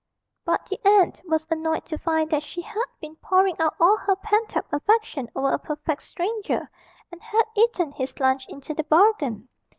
[0.45, 4.15] But the aunt was annoyed to find that she had been pouring out all her
[4.15, 6.67] pent up affection over a perfect stranger,
[7.11, 9.47] and had eaten his lunch into the bargain.